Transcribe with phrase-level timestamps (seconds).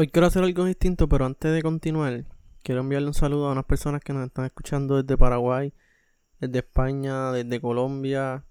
[0.00, 2.24] Hoy quiero hacer algo distinto, pero antes de continuar,
[2.62, 5.74] quiero enviarle un saludo a unas personas que nos están escuchando desde Paraguay,
[6.38, 8.46] desde España, desde Colombia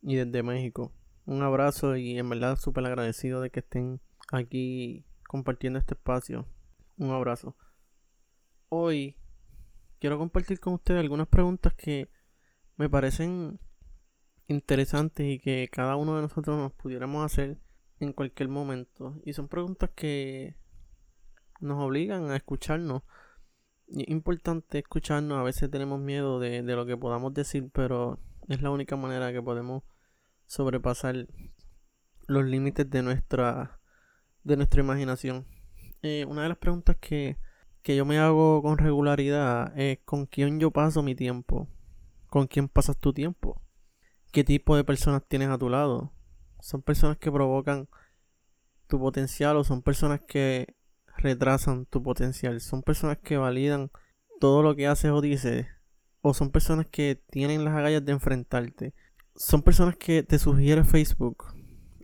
[0.00, 0.94] y desde México.
[1.26, 4.00] Un abrazo y en verdad súper agradecido de que estén
[4.32, 6.48] aquí compartiendo este espacio.
[6.96, 7.54] Un abrazo.
[8.70, 9.14] Hoy
[9.98, 12.08] quiero compartir con ustedes algunas preguntas que
[12.78, 13.60] me parecen
[14.46, 17.58] interesantes y que cada uno de nosotros nos pudiéramos hacer
[18.00, 19.20] en cualquier momento.
[19.22, 20.56] Y son preguntas que
[21.60, 23.02] nos obligan a escucharnos.
[23.86, 25.38] Y es importante escucharnos.
[25.38, 28.18] A veces tenemos miedo de, lo que podamos decir, pero
[28.48, 29.82] es la única manera que podemos
[30.46, 31.26] sobrepasar
[32.26, 33.80] los límites de nuestra,
[34.44, 35.46] de nuestra imaginación.
[36.02, 37.38] Eh, una de las preguntas que,
[37.82, 41.68] que yo me hago con regularidad es con quién yo paso mi tiempo.
[42.28, 43.62] ¿Con quién pasas tu tiempo?
[44.32, 46.12] qué tipo de personas tienes a tu lado.
[46.60, 47.88] Son personas que provocan
[48.86, 50.76] tu potencial o son personas que
[51.18, 52.60] retrasan tu potencial.
[52.60, 53.90] Son personas que validan
[54.40, 55.66] todo lo que haces o dices.
[56.20, 58.94] O son personas que tienen las agallas de enfrentarte.
[59.34, 61.44] Son personas que te sugiere Facebook.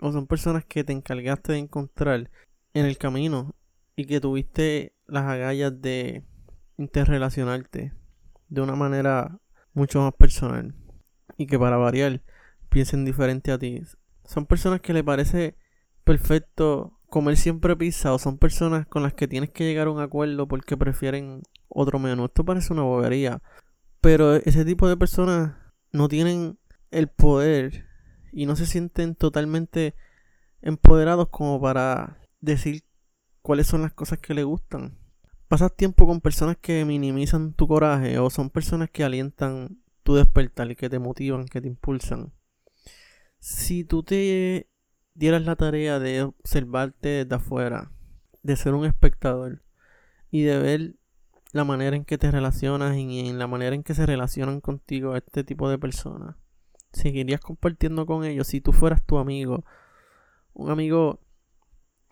[0.01, 2.31] O son personas que te encargaste de encontrar
[2.75, 3.55] en el camino.
[3.97, 6.25] Y que tuviste las agallas de
[6.77, 7.93] interrelacionarte
[8.49, 9.39] de una manera
[9.73, 10.75] mucho más personal
[11.37, 12.23] y que para variar
[12.69, 13.83] piensen diferente a ti.
[14.25, 15.57] Son personas que le parece
[16.05, 20.01] perfecto comer siempre pizza o son personas con las que tienes que llegar a un
[20.01, 22.25] acuerdo porque prefieren otro menú.
[22.25, 23.41] Esto parece una bobería.
[24.01, 25.55] Pero ese tipo de personas
[25.93, 26.59] no tienen
[26.91, 27.87] el poder
[28.33, 29.95] y no se sienten totalmente
[30.61, 32.83] empoderados como para decir
[33.43, 34.99] cuáles son las cosas que les gustan.
[35.47, 40.69] Pasas tiempo con personas que minimizan tu coraje o son personas que alientan tu despertar
[40.69, 42.33] y que te motivan, que te impulsan.
[43.39, 44.69] Si tú te
[45.15, 47.91] dieras la tarea de observarte desde afuera,
[48.43, 49.63] de ser un espectador
[50.31, 50.95] y de ver
[51.53, 55.17] la manera en que te relacionas y en la manera en que se relacionan contigo
[55.17, 56.37] este tipo de personas,
[56.93, 59.65] seguirías compartiendo con ellos si tú fueras tu amigo,
[60.53, 61.21] un amigo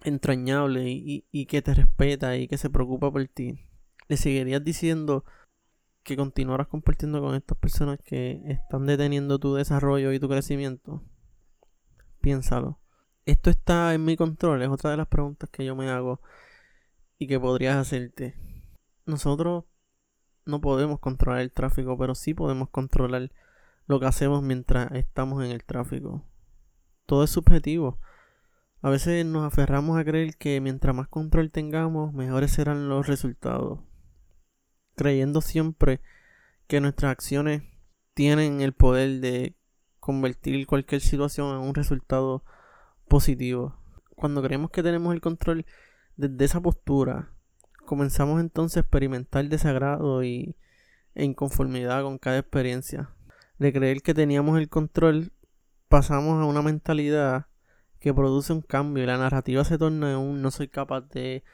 [0.04, 3.66] entrañable y, y que te respeta y que se preocupa por ti,
[4.08, 5.24] le seguirías diciendo
[6.02, 11.02] que continuarás compartiendo con estas personas que están deteniendo tu desarrollo y tu crecimiento?
[12.20, 12.81] Piénsalo.
[13.24, 14.62] ¿Esto está en mi control?
[14.62, 16.20] Es otra de las preguntas que yo me hago
[17.18, 18.34] y que podrías hacerte.
[19.06, 19.64] Nosotros
[20.44, 23.30] no podemos controlar el tráfico, pero sí podemos controlar
[23.86, 26.24] lo que hacemos mientras estamos en el tráfico.
[27.06, 28.00] Todo es subjetivo.
[28.80, 33.78] A veces nos aferramos a creer que mientras más control tengamos, mejores serán los resultados
[34.96, 36.00] creyendo siempre
[36.66, 37.62] que nuestras acciones
[38.14, 39.56] tienen el poder de
[40.00, 42.44] convertir cualquier situación en un resultado
[43.12, 43.76] positivo.
[44.16, 45.66] Cuando creemos que tenemos el control
[46.16, 47.28] desde esa postura,
[47.84, 50.56] comenzamos entonces a experimentar desagrado y,
[51.14, 53.10] e inconformidad con cada experiencia.
[53.58, 55.30] De creer que teníamos el control,
[55.88, 57.48] pasamos a una mentalidad
[58.00, 61.44] que produce un cambio y la narrativa se torna en un no soy capaz de,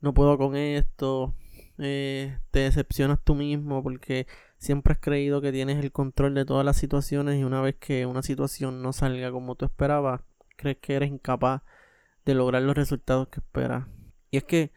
[0.00, 1.36] no puedo con esto,
[1.78, 4.26] eh, te decepcionas tú mismo porque
[4.58, 8.04] siempre has creído que tienes el control de todas las situaciones y una vez que
[8.04, 10.22] una situación no salga como tú esperabas,
[10.56, 11.62] crees que eres incapaz
[12.24, 13.86] de lograr los resultados que esperas.
[14.30, 14.72] Y es que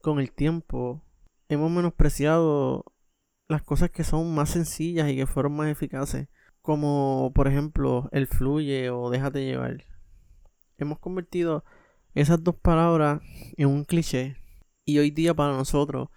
[0.00, 1.02] con el tiempo
[1.48, 2.84] hemos menospreciado
[3.48, 6.28] las cosas que son más sencillas y que fueron más eficaces,
[6.62, 9.84] como por ejemplo el fluye o déjate llevar.
[10.78, 11.64] Hemos convertido
[12.14, 13.20] esas dos palabras
[13.56, 14.36] en un cliché
[14.84, 16.08] y hoy día para nosotros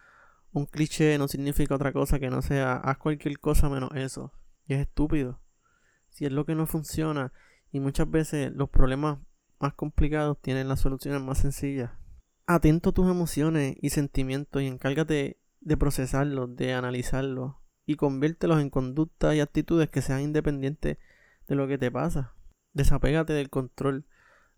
[0.51, 4.31] un cliché no significa otra cosa que no sea haz cualquier cosa menos eso.
[4.67, 5.41] Y es estúpido.
[6.09, 7.33] Si es lo que no funciona
[7.73, 9.17] y muchas veces los problemas
[9.59, 11.91] más complicados tienen las soluciones más sencillas.
[12.45, 18.69] Atento a tus emociones y sentimientos y encárgate de procesarlos, de analizarlos y conviértelos en
[18.69, 20.97] conductas y actitudes que sean independientes
[21.47, 22.35] de lo que te pasa.
[22.73, 24.05] Desapégate del control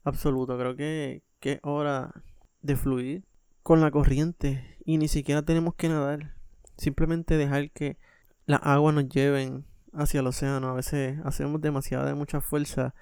[0.03, 0.57] absoluto.
[0.57, 2.23] Creo que, es hora
[2.61, 3.23] de fluir
[3.61, 6.35] con la corriente y ni siquiera tenemos que nadar.
[6.75, 7.97] Simplemente dejar que
[8.45, 10.69] las aguas nos lleven hacia el océano.
[10.69, 12.95] A veces hacemos demasiada de mucha fuerza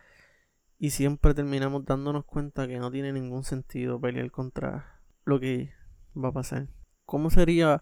[0.83, 5.71] y siempre terminamos dándonos cuenta que no tiene ningún sentido pelear contra lo que
[6.13, 6.67] va a pasar.
[7.05, 7.81] ¿Cómo sería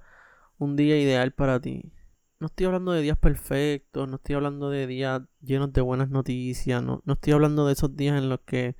[0.59, 1.93] un día ideal para ti?
[2.39, 6.83] No estoy hablando de días perfectos, no estoy hablando de días llenos de buenas noticias,
[6.83, 8.75] no, no estoy hablando de esos días en los que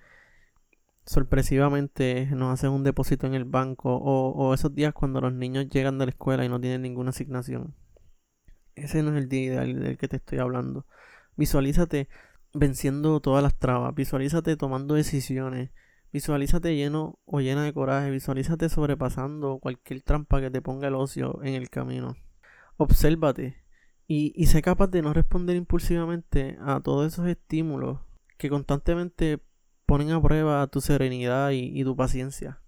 [1.03, 5.97] sorpresivamente nos hacen un depósito en el banco o, esos días cuando los niños llegan
[5.97, 7.73] de la escuela y no tienen ninguna asignación.
[8.75, 10.85] Ese no es el día ideal del que te estoy hablando.
[11.37, 12.07] Visualízate
[12.53, 15.71] venciendo todas las trabas, visualízate tomando decisiones,
[16.13, 21.41] Visualízate lleno o llena de coraje, visualízate sobrepasando cualquier trampa que te ponga el ocio
[21.41, 22.17] en el camino.
[22.75, 23.63] Obsérvate
[24.07, 28.01] y, y sé capaz de no responder impulsivamente a todos esos estímulos
[28.37, 29.39] que constantemente
[29.85, 32.61] ponen a prueba tu serenidad y, y tu paciencia.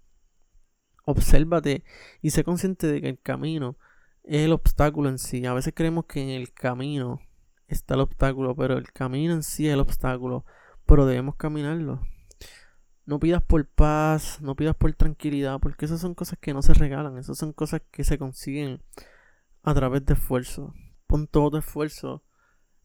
[1.04, 1.84] Obsérvate
[2.22, 3.76] y sé consciente de que el camino
[4.22, 5.44] es el obstáculo en sí.
[5.44, 7.20] A veces creemos que en el camino
[7.66, 10.44] está el obstáculo, pero el camino en sí es el obstáculo,
[10.86, 12.00] pero debemos caminarlo.
[13.06, 16.74] No pidas por paz, no pidas por tranquilidad, porque esas son cosas que no se
[16.74, 18.82] regalan, esas son cosas que se consiguen
[19.62, 20.74] a través de esfuerzo.
[21.06, 22.24] Pon todo tu esfuerzo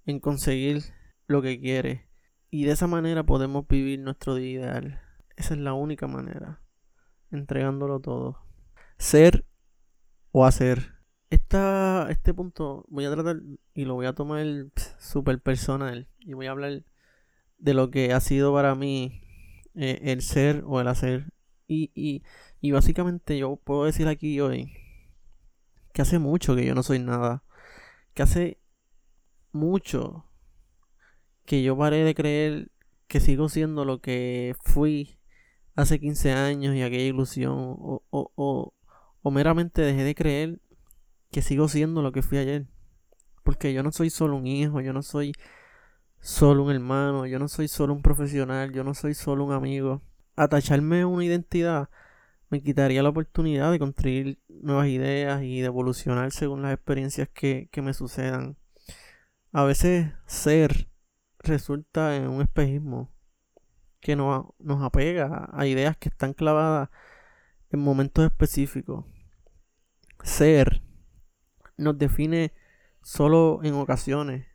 [0.06, 0.84] en conseguir
[1.28, 2.10] lo que quieres
[2.52, 5.02] y de esa manera podemos vivir nuestro día ideal.
[5.36, 6.62] Esa es la única manera,
[7.32, 8.44] entregándolo todo.
[8.98, 9.46] Ser
[10.32, 10.99] o hacer.
[11.30, 13.42] Esta, este punto voy a tratar
[13.76, 14.46] y lo voy a tomar
[15.00, 16.84] super personal y voy a hablar
[17.60, 19.22] de lo que ha sido para mí
[19.76, 21.34] eh, el ser o el hacer.
[21.68, 22.24] Y, y,
[22.62, 24.74] y básicamente yo puedo decir aquí hoy
[25.94, 27.44] que hace mucho que yo no soy nada.
[28.14, 28.60] Que hace
[29.52, 30.26] mucho
[31.46, 32.72] que yo paré de creer
[33.08, 35.20] que sigo siendo lo que fui
[35.76, 37.54] hace 15 años y aquella ilusión.
[37.58, 38.74] O, o, o,
[39.22, 40.60] o meramente dejé de creer
[41.32, 42.68] que sigo siendo lo que fui ayer.
[43.44, 45.34] Porque yo no soy solo un hijo, yo no soy
[46.20, 50.02] solo un hermano, yo no soy solo un profesional, yo no soy solo un amigo.
[50.36, 51.90] Atacharme a una identidad
[52.50, 57.70] me quitaría la oportunidad de construir nuevas ideas y de evolucionar según las experiencias que,
[57.82, 58.58] me sucedan.
[59.52, 60.90] A veces ser
[61.40, 63.12] resulta en un espejismo
[64.00, 66.90] que nos, nos apega a ideas que están clavadas
[67.72, 69.06] en momentos específicos.
[70.24, 70.82] Ser
[71.80, 72.54] nos define
[73.02, 74.46] solo en ocasiones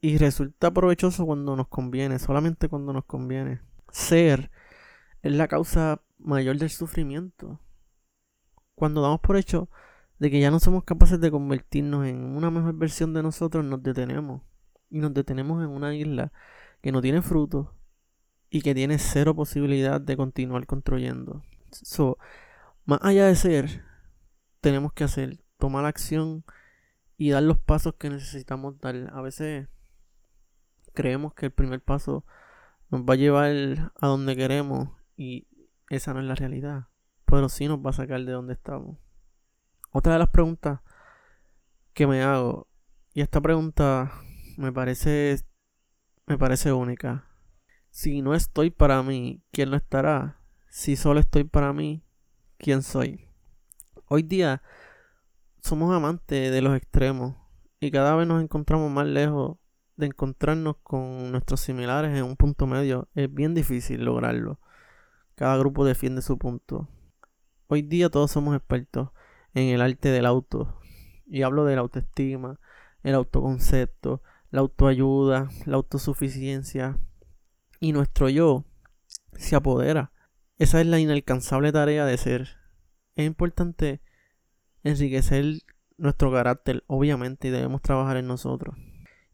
[0.00, 3.60] y resulta provechoso cuando nos conviene, solamente cuando nos conviene.
[3.90, 4.50] Ser
[5.22, 7.60] es la causa mayor del sufrimiento.
[8.74, 9.68] Cuando damos por hecho
[10.18, 13.82] de que ya no somos capaces de convertirnos en una mejor versión de nosotros, nos
[13.82, 14.42] detenemos.
[14.90, 16.32] Y nos detenemos en una isla
[16.80, 17.68] que no tiene frutos
[18.48, 21.42] y que tiene cero posibilidad de continuar construyendo.
[21.72, 22.18] So,
[22.84, 23.84] más allá de ser,
[24.60, 26.44] tenemos que hacer, tomar acción
[27.16, 29.10] y dar los pasos que necesitamos dar.
[29.12, 29.68] A veces
[30.94, 32.24] creemos que el primer paso
[32.90, 35.46] nos va a llevar a donde queremos y
[35.90, 36.88] esa no es la realidad,
[37.24, 38.98] pero sí nos va a sacar de donde estamos.
[39.90, 40.80] Otra de las preguntas
[41.94, 42.68] que me hago,
[43.14, 44.12] y esta pregunta
[44.58, 45.38] me parece
[46.26, 47.24] me parece única.
[47.90, 50.40] Si no estoy para mí, ¿quién lo estará?
[50.68, 52.04] Si solo estoy para mí,
[52.58, 53.28] ¿quién soy?
[54.08, 54.62] Hoy día
[55.66, 57.34] somos amantes de los extremos
[57.80, 59.58] y cada vez nos encontramos más lejos
[59.96, 64.60] de encontrarnos con nuestros similares en un punto medio es bien difícil lograrlo.
[65.34, 66.88] Cada grupo defiende su punto.
[67.66, 69.10] Hoy día todos somos expertos
[69.54, 70.78] en el arte del auto.
[71.26, 72.60] Y hablo de la autoestima,
[73.02, 76.96] el autoconcepto, la autoayuda, la autosuficiencia.
[77.80, 78.64] Y nuestro yo
[79.32, 80.12] se apodera.
[80.58, 82.56] Esa es la inalcanzable tarea de ser.
[83.16, 84.00] Es importante
[84.86, 85.44] enriquecer
[85.98, 88.76] nuestro carácter, obviamente, y debemos trabajar en nosotros.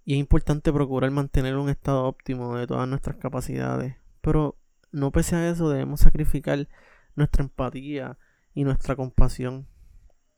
[0.05, 3.97] Y es importante procurar mantener un estado óptimo de todas nuestras capacidades.
[4.21, 4.57] Pero
[4.91, 6.69] no pese a eso debemos sacrificar
[7.15, 8.19] nuestra empatía
[8.55, 9.69] y nuestra compasión.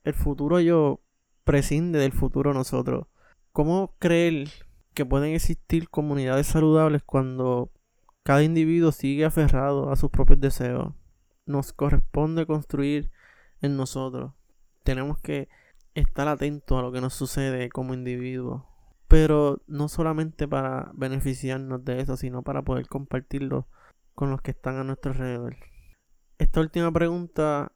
[0.03, 1.01] El futuro yo
[1.44, 3.06] prescinde del futuro nosotros.
[3.53, 4.49] ¿Cómo creer
[4.94, 7.71] que pueden existir comunidades saludables cuando
[8.23, 10.94] cada individuo sigue aferrado a sus propios deseos?
[11.47, 13.11] Nos corresponde construir
[13.61, 14.33] en nosotros.
[14.84, 15.48] Tenemos que
[15.94, 18.62] estar atentos a lo que nos sucede como individuos
[19.14, 23.69] pero no solamente para beneficiarnos de eso, sino para poder compartirlo
[24.14, 25.56] con los que están a nuestro alrededor.
[26.38, 27.70] Esta última pregunta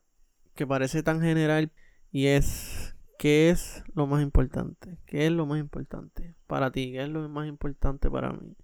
[0.56, 1.70] que parece tan general
[2.10, 4.98] y es ¿qué es lo más importante?
[5.06, 6.90] ¿Qué es lo más importante para ti?
[6.90, 8.56] ¿Qué es lo más importante para mí?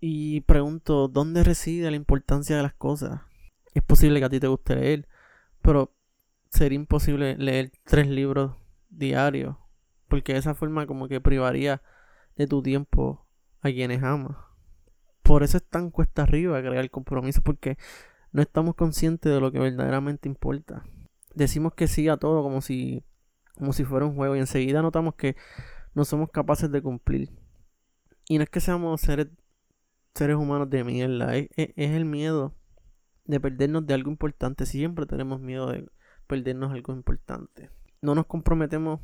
[0.00, 3.20] Y pregunto, ¿dónde reside la importancia de las cosas?
[3.72, 5.06] Es posible que a ti te guste leer,
[5.62, 5.94] pero
[6.50, 8.56] sería imposible leer tres libros
[8.88, 9.56] diarios,
[10.08, 11.80] porque de esa forma como que privaría
[12.36, 13.26] de tu tiempo
[13.60, 14.36] a quienes amas.
[15.22, 17.78] Por eso es tan cuesta arriba crear el compromiso, porque
[18.32, 20.84] no estamos conscientes de lo que verdaderamente importa.
[21.34, 23.04] Decimos que sí a todo como si,
[23.56, 25.36] como si fuera un juego y enseguida notamos que
[25.94, 27.30] no somos capaces de cumplir.
[28.28, 29.28] Y no es que seamos seres,
[30.14, 32.56] seres humanos de mierda, es, es el miedo
[33.24, 34.66] de perdernos de algo importante.
[34.66, 35.86] Siempre tenemos miedo de
[36.30, 37.70] perdernos algo importante.
[38.00, 39.00] No nos comprometemos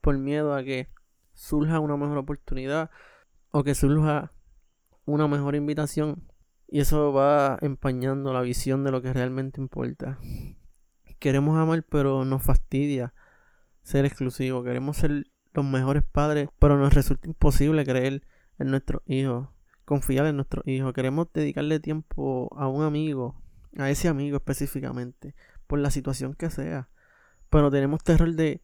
[0.00, 0.88] por miedo a que
[1.34, 2.88] surja una mejor oportunidad
[3.50, 4.32] o que surja
[5.04, 6.28] una mejor invitación
[6.68, 10.20] Y eso va empañando la visión de lo que realmente importa.
[11.18, 13.12] Queremos amar, pero nos fastidia
[13.82, 14.62] ser exclusivo.
[14.62, 18.22] Queremos ser los mejores padres, pero nos resulta imposible creer
[18.58, 19.48] en nuestros hijos,
[19.84, 20.92] confiar en nuestros hijos.
[20.92, 23.42] Queremos dedicarle tiempo a un amigo,
[23.76, 25.34] a ese amigo específicamente,
[25.72, 26.90] por la situación que sea.
[27.48, 28.60] Pero tenemos terror de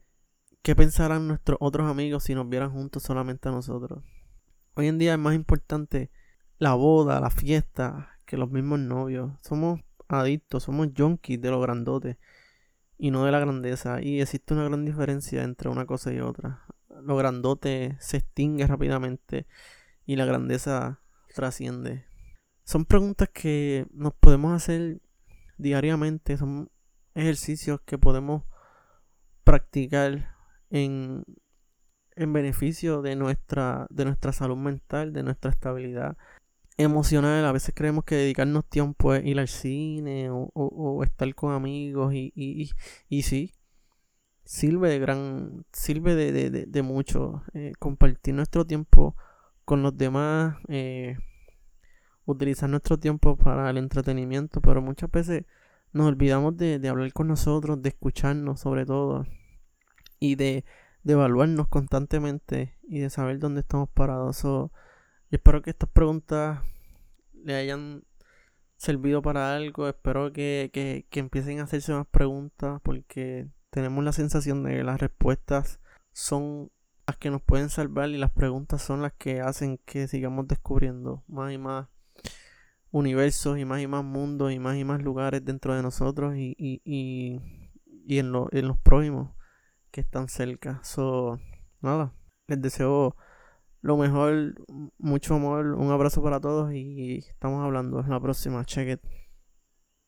[0.61, 4.03] qué pensarán nuestros otros amigos si nos vieran juntos solamente a nosotros.
[4.75, 6.11] Hoy en día es más importante
[6.59, 9.31] la boda, la fiesta, que los mismos novios.
[9.41, 12.19] Somos adictos, somos junkies de lo grandote
[12.99, 14.03] y no de la grandeza.
[14.03, 16.63] Y existe una gran diferencia entre una cosa y otra.
[17.01, 19.47] Lo grandote se extingue rápidamente
[20.05, 21.01] y la grandeza
[21.33, 22.05] trasciende.
[22.65, 25.01] Son preguntas que nos podemos hacer
[25.57, 26.69] diariamente, son
[27.19, 28.43] ejercicios que podemos
[29.43, 30.35] practicar
[30.69, 31.23] en,
[32.15, 36.17] en beneficio de nuestra, de nuestra salud mental, de nuestra estabilidad
[36.77, 37.45] emocional.
[37.45, 42.31] A veces creemos que dedicarnos tiempo es ir al cine o, estar con amigos y,
[42.35, 42.69] y,
[43.09, 43.53] y, sí,
[44.43, 49.15] sirve de gran, sirve de, de, mucho eh, compartir nuestro tiempo
[49.65, 51.17] con los demás, eh,
[52.25, 55.45] utilizar nuestro tiempo para el entretenimiento, pero muchas veces
[55.93, 59.25] nos olvidamos de, de hablar con nosotros, de escucharnos sobre todo
[60.19, 60.65] y de,
[61.03, 64.43] de evaluarnos constantemente y de saber dónde estamos parados.
[65.29, 66.59] Y espero que estas preguntas
[67.33, 68.03] le hayan
[68.77, 69.87] servido para algo.
[69.87, 74.99] Espero que, que, empiecen a hacerse más preguntas porque tenemos la sensación de que las
[74.99, 75.79] respuestas
[76.11, 76.71] son
[77.07, 81.23] las que nos pueden salvar y las preguntas son las que hacen que sigamos descubriendo
[81.27, 81.87] más y más
[82.91, 86.55] universos y más y más mundos y más y más lugares dentro de nosotros y,
[86.57, 87.39] y, y,
[88.05, 89.31] y en, lo, en los próximos
[89.91, 90.79] que están cerca.
[90.83, 91.39] So,
[91.81, 92.13] nada,
[92.47, 93.15] les deseo
[93.81, 94.55] lo mejor,
[94.97, 98.65] mucho amor, un abrazo para todos y estamos hablando en la próxima.
[98.65, 98.99] Check.